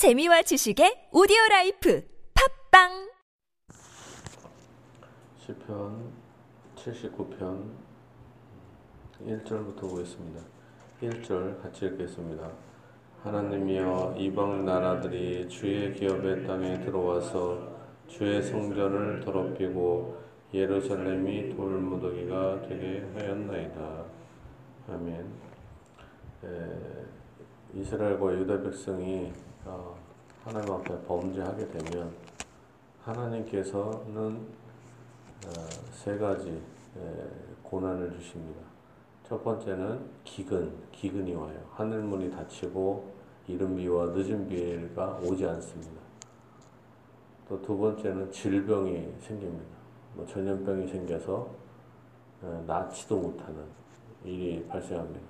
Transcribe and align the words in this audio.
재미와 0.00 0.40
지식의 0.40 1.10
오디오 1.12 1.36
라이프 1.50 2.02
팟빵 2.32 3.12
시편 5.36 6.10
79편 6.74 7.68
1절부터 9.20 9.80
보겠습니다. 9.80 10.40
1절 11.02 11.60
같이 11.60 11.84
읽겠습니다. 11.84 12.50
하나님이여 13.24 14.14
이방 14.16 14.64
나라들이 14.64 15.46
주의 15.50 15.92
기업의 15.92 16.46
땅에 16.46 16.80
들어와서 16.80 17.68
주의 18.08 18.42
성전을 18.42 19.20
더럽히고 19.20 20.16
예루살렘이 20.54 21.54
돌무더기가 21.54 22.62
되게 22.62 23.06
하였나이다. 23.16 24.04
아멘. 24.88 25.26
에, 26.44 27.04
이스라엘과 27.74 28.32
유다 28.32 28.62
백성이 28.62 29.30
어, 29.64 29.94
하나님 30.44 30.72
앞에 30.72 31.02
범죄하게 31.02 31.68
되면 31.68 32.12
하나님께서는 33.04 34.46
어, 35.46 35.50
세 35.92 36.16
가지 36.18 36.48
에, 36.50 37.28
고난을 37.62 38.12
주십니다. 38.12 38.60
첫 39.28 39.42
번째는 39.44 40.00
기근, 40.24 40.72
기근이 40.92 41.34
와요. 41.34 41.58
하늘문이 41.72 42.30
닫히고 42.30 43.12
이른 43.46 43.76
비와 43.76 44.06
늦은 44.06 44.48
비가 44.48 45.18
오지 45.22 45.46
않습니다. 45.46 46.00
또 47.48 47.60
두 47.62 47.76
번째는 47.76 48.30
질병이 48.30 49.12
생깁니다. 49.20 49.76
뭐 50.14 50.24
전염병이 50.26 50.86
생겨서 50.88 51.48
어, 52.42 52.64
낫지도 52.66 53.16
못하는 53.18 53.64
일이 54.24 54.64
발생합니다. 54.68 55.26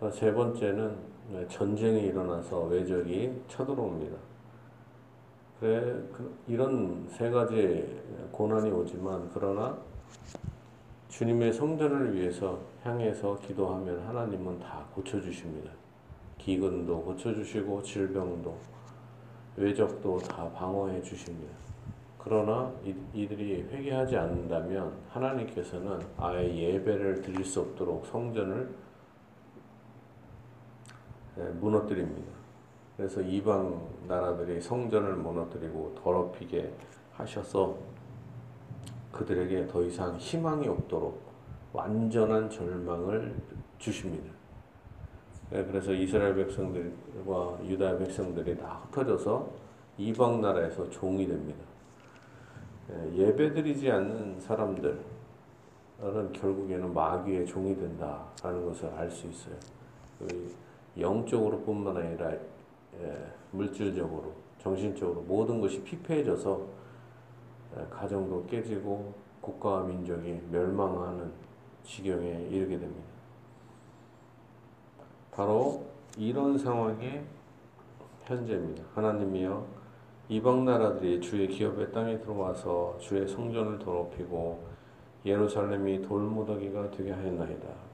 또 0.00 0.10
세 0.10 0.32
번째는 0.32 1.11
전쟁이 1.48 2.02
일어나서 2.06 2.64
외적이 2.64 3.42
쳐들어옵니다. 3.48 4.16
그래, 5.60 5.80
그, 6.12 6.34
이런 6.48 7.06
세 7.08 7.30
가지 7.30 8.00
고난이 8.32 8.70
오지만 8.70 9.30
그러나 9.32 9.78
주님의 11.08 11.52
성전을 11.52 12.14
위해서 12.14 12.58
향해서 12.82 13.38
기도하면 13.46 14.00
하나님은 14.08 14.58
다 14.58 14.84
고쳐주십니다. 14.94 15.70
기근도 16.38 17.02
고쳐주시고 17.02 17.82
질병도 17.82 18.56
외적도 19.56 20.18
다 20.18 20.50
방어해 20.50 21.00
주십니다. 21.02 21.52
그러나 22.18 22.72
이, 22.84 23.26
들이 23.26 23.62
회개하지 23.62 24.16
않는다면 24.16 24.92
하나님께서는 25.10 26.00
아예 26.16 26.56
예배를 26.56 27.20
드릴 27.20 27.44
수 27.44 27.60
없도록 27.60 28.06
성전을 28.06 28.68
예, 28.68 28.72
무너뜨립니다. 31.36 32.32
그래서 32.96 33.20
이방 33.20 33.88
나라들이 34.06 34.60
성전을 34.60 35.14
무너뜨리고 35.16 35.94
더럽히게 36.02 36.72
하셔서 37.14 37.76
그들에게 39.10 39.66
더 39.66 39.82
이상 39.82 40.16
희망이 40.16 40.68
없도록 40.68 41.20
완전한 41.72 42.50
절망을 42.50 43.34
주십니다. 43.78 44.30
예, 45.52 45.64
그래서 45.64 45.92
이스라엘 45.92 46.34
백성들과 46.34 47.58
유다 47.64 47.98
백성들이 47.98 48.56
다 48.56 48.80
흩어져서 48.86 49.50
이방 49.98 50.40
나라에서 50.40 50.88
종이 50.90 51.26
됩니다. 51.26 51.60
예, 52.90 53.16
예배드리지 53.16 53.90
않는 53.90 54.40
사람들은 54.40 55.12
결국에는 56.32 56.92
마귀의 56.92 57.46
종이 57.46 57.76
된다라는 57.76 58.66
것을 58.66 58.88
알 58.90 59.10
수 59.10 59.26
있어요. 59.28 59.54
영적으로 60.98 61.60
뿐만 61.60 61.96
아니라 61.96 62.32
예, 62.32 63.32
물질적으로, 63.50 64.32
정신적으로 64.58 65.22
모든 65.22 65.60
것이 65.60 65.82
피폐해져서 65.82 66.66
예, 67.76 67.86
가정도 67.90 68.44
깨지고 68.46 69.14
국가와 69.40 69.84
민족이 69.84 70.40
멸망하는 70.50 71.32
지경에 71.84 72.46
이르게 72.50 72.78
됩니다. 72.78 73.12
바로 75.32 75.84
이런 76.16 76.58
상황의 76.58 77.24
현재입니다. 78.24 78.84
하나님이여 78.94 79.66
이방 80.28 80.64
나라들이 80.64 81.20
주의 81.20 81.48
기업의 81.48 81.92
땅에 81.92 82.18
들어와서 82.20 82.96
주의 83.00 83.26
성전을 83.26 83.78
더럽히고 83.78 84.62
예루살렘이 85.24 86.02
돌무더기가 86.02 86.90
되게 86.90 87.10
하였나이다. 87.10 87.91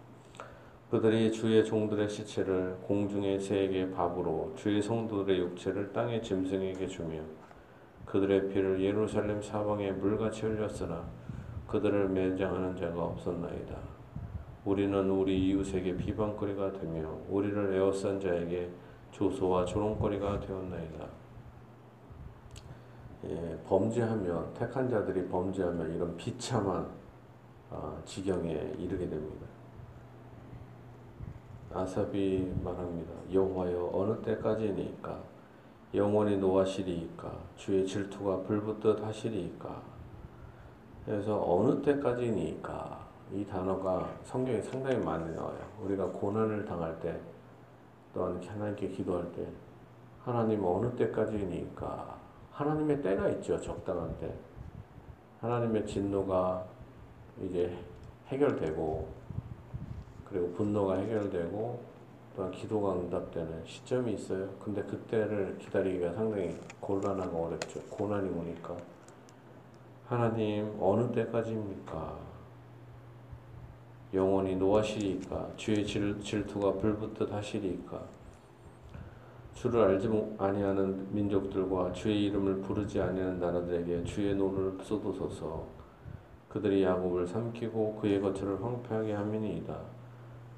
그들이 0.91 1.31
주의 1.31 1.63
종들의 1.63 2.09
시체를 2.09 2.79
공중의 2.83 3.39
새에게 3.41 3.91
밥으로 3.91 4.55
주의 4.57 4.81
성도들의 4.81 5.39
육체를 5.39 5.93
땅의 5.93 6.23
짐승에게 6.23 6.87
주며 6.87 7.21
그들의 8.07 8.49
피를 8.49 8.81
예루살렘 8.81 9.43
사방에 9.43 9.93
물같이 9.93 10.47
흘렸으나 10.47 11.05
그들을 11.67 12.09
매장하는 12.09 12.75
자가 12.75 13.05
없었나이다. 13.05 13.77
우리는 14.65 15.11
우리 15.11 15.51
이웃에게 15.51 15.95
비방거리가 15.95 16.73
되며 16.73 17.19
우리를 17.29 17.75
에워싼 17.75 18.19
자에게 18.19 18.71
조소와 19.11 19.67
조롱거리가 19.67 20.41
되었나이다. 20.41 21.07
예, 23.25 23.59
범죄하면 23.67 24.55
택한 24.55 24.89
자들이 24.89 25.29
범죄하면 25.29 25.95
이런 25.95 26.17
비참한 26.17 26.89
어, 27.69 28.01
지경에 28.07 28.73
이르게 28.79 29.07
됩니다. 29.07 29.58
아삽이 31.73 32.53
말합니다. 32.63 33.13
여호와여 33.33 33.91
어느 33.93 34.21
때까지니까 34.23 35.19
영원히 35.95 36.37
노하시리이까 36.37 37.33
주의 37.57 37.87
질투가 37.87 38.43
불붙듯 38.43 39.03
하시리이까 39.03 39.83
그래서 41.05 41.43
어느 41.47 41.81
때까지니까 41.83 43.07
이 43.33 43.45
단어가 43.45 44.11
성경에 44.25 44.61
상당히 44.61 44.97
많이 44.97 45.35
나와요. 45.35 45.59
우리가 45.83 46.07
고난을 46.07 46.65
당할 46.65 46.99
때 47.01 47.19
또한 48.15 48.43
하나님께 48.43 48.89
기도할 48.89 49.31
때 49.33 49.47
하나님 50.23 50.65
어느 50.65 50.95
때까지니까 50.97 52.19
하나님의 52.53 53.03
때가 53.03 53.29
있죠. 53.31 53.61
적당한 53.61 54.15
때. 54.19 54.35
하나님의 55.41 55.87
진노가 55.87 56.65
이제 57.41 57.79
해결되고 58.27 59.09
그리고 60.29 60.51
분노가 60.53 60.97
해결되고 60.97 61.81
또한 62.37 62.53
기도가 62.53 62.95
응답되는 62.95 63.65
시점이 63.67 64.15
있어요. 64.15 64.49
근데 64.63 64.83
그때를 64.83 65.59
기다리기가 65.59 66.13
상당히 66.13 66.57
곤란하고 66.81 67.47
어렵죠. 67.47 67.81
고난이 67.91 68.29
오니까. 68.29 68.77
하나님, 70.07 70.77
어느 70.81 71.11
때까지입니까? 71.13 72.17
영원히 74.15 74.57
노하시리까? 74.57 75.51
주의 75.57 75.85
질, 75.85 76.21
질투가 76.21 76.75
불붙듯 76.75 77.33
하시리까? 77.33 78.01
주를 79.55 79.83
알지 79.83 80.09
아니하는 80.39 81.13
민족들과 81.13 81.93
주의 81.93 82.27
이름을 82.27 82.61
부르지 82.61 83.01
아니하는 83.01 83.41
나라들에게 83.41 84.05
주의 84.05 84.35
노를 84.37 84.79
쏟으소서. 84.81 85.67
그들이 86.49 86.85
야곱을 86.85 87.27
삼키고 87.27 87.97
그의 88.01 88.21
거처를 88.21 88.63
황폐하게 88.63 89.13
함이니이다. 89.13 89.98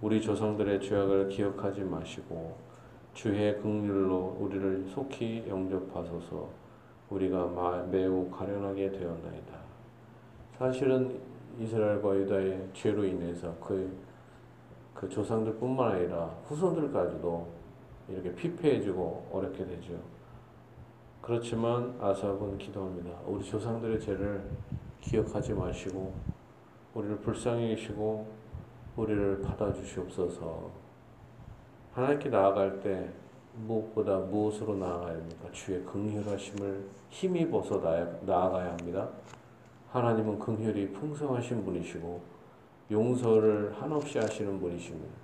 우리 0.02 0.22
조상들의 0.22 0.80
죄악을 0.80 1.28
기억하지 1.28 1.82
마시고 1.82 2.56
주의 3.12 3.60
긍휼로 3.60 4.38
우리를 4.40 4.86
속히 4.88 5.44
영접하소서 5.46 6.48
우리가 7.10 7.84
매우 7.90 8.30
가련하게 8.30 8.92
되었나이다. 8.92 9.60
사실은 10.56 11.20
이스라엘과 11.58 12.16
유다의 12.16 12.68
죄로 12.72 13.04
인해서 13.04 13.54
그, 13.60 13.94
그 14.94 15.06
조상들뿐만 15.06 15.92
아니라 15.92 16.34
후손들까지도 16.46 17.46
이렇게 18.08 18.34
피폐해지고 18.34 19.28
어렵게 19.30 19.66
되죠. 19.66 19.92
그렇지만 21.20 21.94
아삽은 22.00 22.56
기도합니다. 22.56 23.10
우리 23.26 23.44
조상들의 23.44 24.00
죄를 24.00 24.42
기억하지 25.02 25.52
마시고 25.52 26.14
우리를 26.94 27.18
불쌍히 27.18 27.68
계시고 27.68 28.39
우리를 28.96 29.42
받아주시옵소서. 29.42 30.70
하나님께 31.94 32.28
나아갈 32.28 32.80
때 32.80 33.10
무엇보다 33.66 34.18
무엇으로 34.18 34.76
나아가야 34.76 35.16
합니까? 35.16 35.48
주의 35.52 35.84
긍휼하심을 35.84 36.86
힘입어서 37.10 37.78
나아가야 38.24 38.72
합니다. 38.72 39.08
하나님은 39.90 40.38
긍휼이 40.38 40.92
풍성하신 40.92 41.64
분이시고 41.64 42.20
용서를 42.90 43.74
한없이 43.80 44.18
하시는 44.18 44.58
분이십니다. 44.60 45.14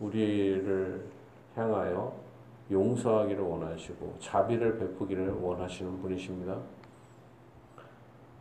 우리를 0.00 1.06
향하여 1.54 2.14
용서하기를 2.70 3.42
원하시고 3.42 4.16
자비를 4.18 4.78
베푸기를 4.78 5.30
원하시는 5.30 6.00
분이십니다. 6.00 6.58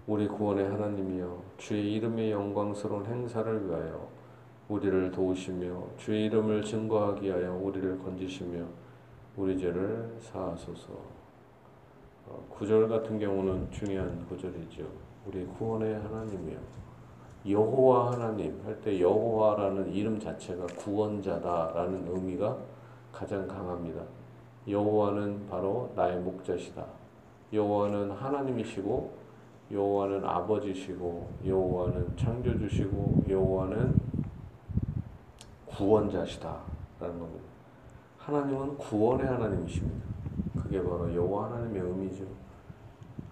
우리 0.08 0.28
구원의 0.28 0.68
하나님이여 0.70 1.44
주의 1.58 1.94
이름의 1.94 2.32
영광스러운 2.32 3.06
행사를 3.06 3.68
위하여 3.68 4.08
우리를 4.72 5.12
도우시며 5.12 5.84
주의 5.98 6.28
이름을 6.28 6.64
증거하기 6.64 7.28
위하여 7.28 7.54
우리를 7.62 8.00
건지시며 8.00 8.64
우리 9.36 9.58
죄를 9.60 10.16
사하소서. 10.22 10.94
어, 12.28 12.46
구절 12.50 12.88
같은 12.88 13.20
경우는 13.20 13.70
중요한 13.70 14.26
구절이죠. 14.28 14.84
우리 15.28 15.46
구원의 15.46 15.96
하나님이요. 16.00 16.58
여호와 17.50 18.14
하나님 18.14 18.62
할 18.64 18.80
때 18.82 19.02
여호와라는 19.02 19.92
이름 19.92 20.18
자체가 20.18 20.66
구원자다라는 20.78 22.08
의미가 22.08 22.58
가장 23.12 23.46
강합니다. 23.48 24.02
여호와는 24.70 25.48
바로 25.50 25.92
나의 25.98 26.20
목자시다. 26.22 26.86
여호와는 27.52 28.12
하나님이시고 28.12 29.20
여호와는 29.70 30.24
아버지시고 30.24 31.30
여호와는 31.46 32.16
창조주시고 32.16 33.24
여호와는 33.28 34.11
구원자시다라는 35.82 37.20
겁니다. 37.20 37.46
하나님은 38.20 38.78
구원의 38.78 39.26
하나님이십니다. 39.26 40.06
그게 40.62 40.82
바로 40.82 41.14
여호와 41.14 41.46
하나님의 41.46 41.82
의미죠. 41.82 42.24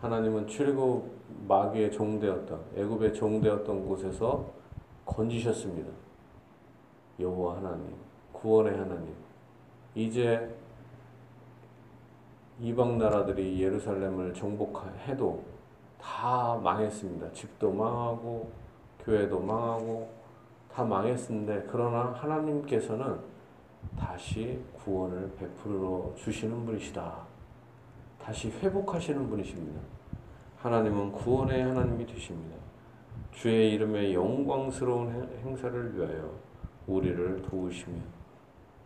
하나님은 0.01 0.47
출애굽 0.47 1.19
마귀의 1.47 1.91
종되었던 1.91 2.59
애굽의 2.75 3.13
종되었던 3.13 3.87
곳에서 3.87 4.49
건지셨습니다. 5.05 5.91
여호와 7.19 7.57
하나님, 7.57 7.93
구원의 8.33 8.77
하나님. 8.77 9.13
이제 9.93 10.55
이방 12.59 12.97
나라들이 12.97 13.61
예루살렘을 13.61 14.33
정복해도 14.33 15.43
다 16.01 16.59
망했습니다. 16.63 17.31
집도 17.31 17.71
망하고 17.71 18.49
교회도 19.05 19.39
망하고 19.39 20.18
다 20.71 20.83
망했는데 20.83 21.67
그러나 21.69 22.13
하나님께서는 22.15 23.17
다시 23.97 24.59
구원을 24.83 25.31
베풀어 25.37 26.13
주시는 26.15 26.65
분이시다. 26.65 27.13
다시 28.21 28.49
회복하시는 28.49 29.29
분이십니다. 29.29 29.79
하나님은 30.57 31.11
구원의 31.11 31.63
하나님이 31.63 32.05
되십니다. 32.05 32.57
주의 33.31 33.73
이름의 33.73 34.13
영광스러운 34.13 35.29
행사를 35.43 35.95
위하여 35.95 36.29
우리를 36.87 37.41
도우시며 37.43 37.97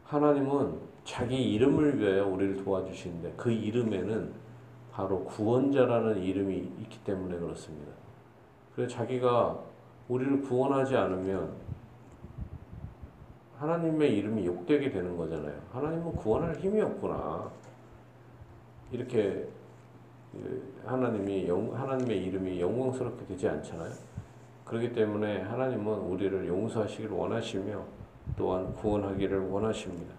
하나님은 0.06 0.78
자기 1.04 1.54
이름을 1.54 2.00
위하여 2.00 2.28
우리를 2.28 2.64
도와주시는데 2.64 3.34
그 3.36 3.52
이름에는 3.52 4.32
바로 4.92 5.24
구원자라는 5.24 6.22
이름이 6.22 6.56
있기 6.82 7.04
때문에 7.04 7.38
그렇습니다. 7.40 7.92
그래서 8.76 8.96
자기가 8.96 9.60
우리를 10.08 10.42
구원하지 10.44 10.96
않으면 10.96 11.52
하나님의 13.64 14.18
이름이 14.18 14.46
욕되게 14.46 14.92
되는 14.92 15.16
거잖아요. 15.16 15.54
하나님은 15.72 16.16
구원할 16.18 16.54
힘이 16.58 16.82
없구나. 16.82 17.50
이렇게 18.92 19.48
그 20.34 20.74
하나님이 20.86 21.48
영, 21.48 21.74
하나님의 21.74 22.26
이름이 22.26 22.60
영광스럽게 22.60 23.26
되지 23.26 23.48
않잖아요. 23.48 23.94
그렇기 24.66 24.92
때문에 24.92 25.44
하나님은 25.44 25.86
우리를 25.86 26.46
용서하시기를 26.46 27.12
원하시며 27.12 27.82
또한 28.36 28.74
구원하기를 28.74 29.50
원하십니다. 29.50 30.14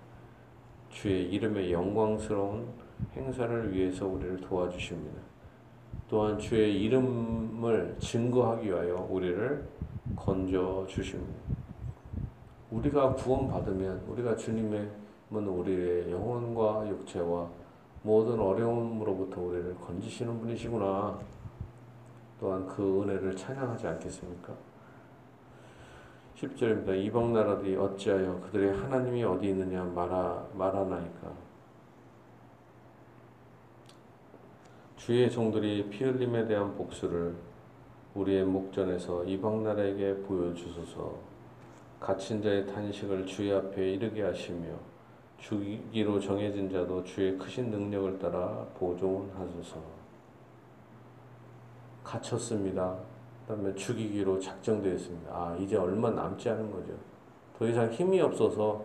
주의 0.89 1.31
이름의 1.31 1.71
영광스러운 1.71 2.67
행사를 3.15 3.75
위해서 3.75 4.07
우리를 4.07 4.41
도와주십니다. 4.41 5.21
또한 6.09 6.39
주의 6.39 6.83
이름을 6.83 7.97
증거하기 7.99 8.69
위하여 8.69 9.07
우리를 9.11 9.69
건져 10.17 10.87
주십니다. 10.89 11.54
우리가 12.75 13.15
구원받으면 13.15 14.03
우리가 14.09 14.35
주님의 14.35 14.91
우리의 15.31 16.11
영혼과 16.11 16.89
육체와 16.89 17.49
모든 18.03 18.39
어려움으로부터 18.39 19.41
우리를 19.41 19.75
건지시는 19.77 20.41
분이시구나. 20.41 21.19
또한 22.39 22.67
그 22.67 23.03
은혜를 23.03 23.35
찬양하지 23.37 23.87
않겠습니까? 23.87 24.53
10절입니다. 26.37 26.97
이방 27.05 27.33
나라들이 27.33 27.77
어찌하여 27.77 28.41
그들의 28.41 28.77
하나님이 28.77 29.23
어디 29.25 29.49
있느냐 29.49 29.85
말하, 29.85 30.45
말하나이까. 30.55 31.33
주의 34.97 35.31
종들이 35.31 35.89
피 35.89 36.05
흘림에 36.05 36.47
대한 36.47 36.75
복수를 36.75 37.35
우리의 38.15 38.45
목전에서 38.45 39.25
이방 39.25 39.63
나라에게 39.63 40.23
보여주소서. 40.23 41.34
갇힌 42.01 42.43
자의 42.43 42.67
탄식을 42.67 43.27
주의 43.27 43.53
앞에 43.53 43.93
이르게 43.93 44.23
하시며 44.23 44.67
죽이기로 45.39 46.21
정해진 46.21 46.71
자도 46.71 47.05
주의 47.05 47.37
크신 47.37 47.71
능력을 47.71 48.19
따라 48.19 48.67
보존하소서. 48.79 49.81
갇혔습니다. 52.03 52.97
그다음에 53.47 53.75
죽이기로 53.75 54.39
작정되었습니다. 54.39 55.31
아 55.31 55.57
이제 55.59 55.77
얼마 55.77 56.11
남지 56.11 56.49
않은 56.49 56.71
거죠. 56.71 56.93
더 57.59 57.67
이상 57.67 57.91
힘이 57.91 58.21
없어서 58.21 58.85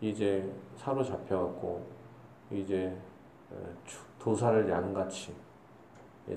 이제 0.00 0.50
사로잡혀갖고 0.76 1.86
이제 2.50 2.96
도사를 4.18 4.68
양같이 4.68 5.34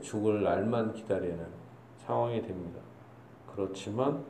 죽을 0.01 0.43
날만 0.43 0.93
기다리는 0.93 1.45
상황이 2.05 2.41
됩니다. 2.41 2.79
그렇지만 3.51 4.23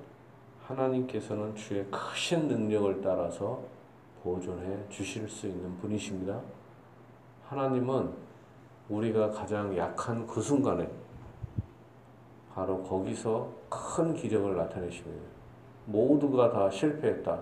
하나님께서는 0.68 1.56
주의 1.56 1.86
크신 1.86 2.48
능력을 2.48 3.02
따라서 3.02 3.62
보존해 4.22 4.78
주실 4.90 5.30
수 5.30 5.48
있는 5.48 5.78
분이십니다. 5.78 6.42
하나님은 7.48 8.12
우리가 8.90 9.30
가장 9.32 9.76
약한 9.78 10.28
그 10.28 10.42
순간에 10.42 10.90
바로 12.54 12.84
거기서 12.84 13.50
큰 13.70 14.14
기적을 14.14 14.56
나타내십니다. 14.58 15.26
모두가 15.86 16.52
다 16.52 16.70
실패했다. 16.70 17.42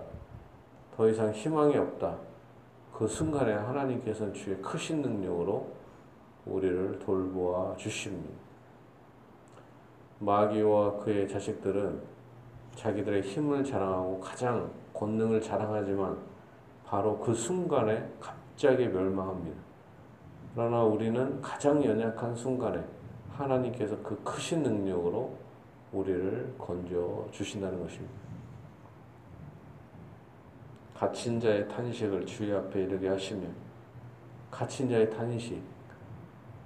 더 0.96 1.10
이상 1.10 1.32
희망이 1.32 1.76
없다. 1.78 2.18
그 2.94 3.08
순간에 3.08 3.54
하나님께서는 3.54 4.34
주의 4.34 4.62
크신 4.62 5.02
능력으로 5.02 5.68
우리를 6.46 7.00
돌보아 7.00 7.76
주십니다. 7.76 8.34
마귀와 10.20 11.00
그의 11.00 11.28
자식들은 11.28 12.15
자기들의 12.76 13.22
힘을 13.24 13.64
자랑하고 13.64 14.20
가장 14.20 14.70
권능을 14.94 15.42
자랑하지만 15.42 16.18
바로 16.86 17.18
그 17.20 17.34
순간에 17.34 18.08
갑자기 18.20 18.88
멸망합니다. 18.88 19.58
그러나 20.54 20.84
우리는 20.84 21.42
가장 21.42 21.84
연약한 21.84 22.36
순간에 22.36 22.84
하나님께서 23.32 23.98
그 24.02 24.22
크신 24.24 24.64
능력으로 24.64 25.34
우리를 25.92 26.56
건져 26.58 27.26
주신다는 27.32 27.82
것입니다. 27.82 28.14
갇힌 30.94 31.40
자의 31.42 31.68
탄식을 31.68 32.26
주의 32.26 32.54
앞에 32.54 32.84
이르게 32.84 33.10
하시며 33.10 33.48
갇힌 34.50 34.90
자의 34.90 35.10
탄식 35.10 35.62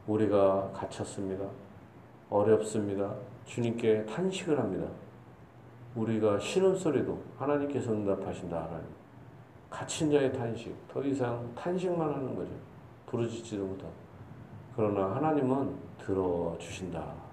우리가 0.06 0.70
갇혔습니다. 0.72 1.46
어렵습니다. 2.30 3.16
주님께 3.46 4.06
탄식을 4.06 4.60
합니다. 4.60 4.88
우리가 5.96 6.39
신음소리도 6.39 7.22
하나님께서 7.38 7.91
응답하신다 7.91 8.63
하나님. 8.63 8.88
갇힌 9.69 10.12
자의 10.12 10.31
탄식 10.34 10.75
더 10.88 11.03
이상 11.03 11.53
탄식만 11.55 12.13
하는 12.13 12.36
거죠. 12.36 12.51
부르짖지도 13.05 13.65
못하고 13.65 13.93
그러나 14.75 15.15
하나님은 15.15 15.75
들어주신다. 16.00 17.29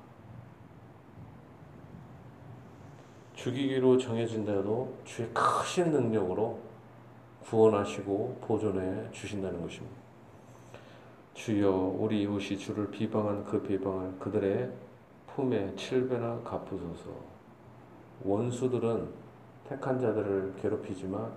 죽이기로 3.35 3.99
정해진다도 3.99 4.97
주의 5.05 5.29
크신 5.33 5.93
능력으로 5.93 6.59
구원하시고 7.45 8.39
보존해 8.41 9.11
주신다는 9.13 9.63
것입니다. 9.63 9.95
주여 11.35 11.71
우리 11.71 12.23
이웃이 12.23 12.59
주를 12.59 12.91
비방한 12.91 13.45
그 13.45 13.63
비방을 13.63 14.19
그들의 14.19 14.73
품에 15.29 15.77
칠배나 15.77 16.41
갚으소서. 16.41 17.36
원수들은 18.25 19.09
택한 19.69 19.99
자들을 19.99 20.55
괴롭히지만 20.61 21.31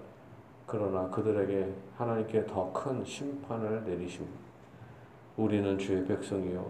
그러나 0.65 1.09
그들에게 1.09 1.73
하나님께 1.97 2.45
더 2.45 2.71
큰 2.71 3.03
심판을 3.03 3.83
내리십니다. 3.85 4.37
우리는 5.37 5.77
주의 5.77 6.05
백성이요 6.05 6.69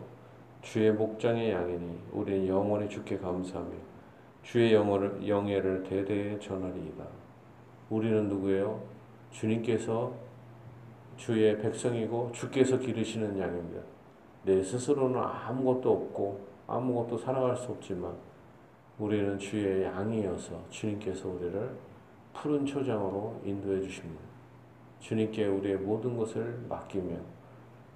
주의 0.61 0.91
목장의 0.91 1.51
양이니 1.51 1.99
우리는 2.11 2.47
영원히 2.47 2.87
주께 2.87 3.17
감사하며 3.17 3.71
주의 4.43 4.73
영어를, 4.73 5.27
영예를 5.27 5.83
대대에 5.83 6.39
전하리이다. 6.39 7.03
우리는 7.89 8.27
누구예요? 8.29 8.81
주님께서 9.31 10.13
주의 11.17 11.57
백성이고 11.59 12.31
주께서 12.31 12.77
기르시는 12.77 13.37
양입니다. 13.37 13.81
내 14.43 14.63
스스로는 14.63 15.19
아무것도 15.19 15.91
없고 15.91 16.39
아무것도 16.67 17.17
살아갈 17.17 17.57
수 17.57 17.71
없지만 17.71 18.13
우리는 18.99 19.39
주의 19.39 19.83
양이어서 19.83 20.61
주님께서 20.69 21.29
우리를 21.29 21.71
푸른 22.33 22.65
초장으로 22.65 23.39
인도해 23.45 23.81
주십니다. 23.81 24.21
주님께 24.99 25.47
우리의 25.47 25.77
모든 25.77 26.17
것을 26.17 26.59
맡기며 26.67 27.15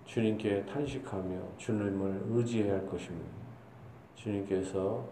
주님께 0.06 0.66
탄식하며 0.66 1.38
주님을 1.58 2.24
의지해야 2.30 2.76
할 2.76 2.88
것입니다. 2.88 3.30
주님께서 4.16 5.04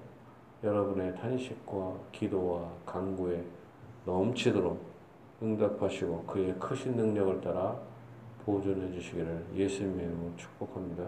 여러분의 0.64 1.14
탄식과 1.18 1.98
기도와 2.14 2.72
간구에 2.86 3.44
넘치도록 4.06 4.82
응답하시고 5.42 6.24
그의 6.24 6.56
크신 6.58 6.96
능력을 6.96 7.42
따라 7.42 7.78
보존해 8.46 8.94
주시기를 8.94 9.46
예수님의 9.56 10.06
이름으로 10.06 10.32
축복합니다. 10.38 11.04